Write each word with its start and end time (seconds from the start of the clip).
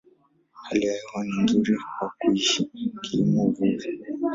Hali 0.61 0.85
ya 0.85 0.93
hewa 0.93 1.23
ni 1.23 1.43
nzuri 1.43 1.77
kwa 1.99 2.09
kuishi, 2.17 2.69
kilimo, 3.01 3.43
uvuvi. 3.43 3.87